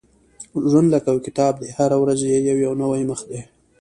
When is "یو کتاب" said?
1.11-1.53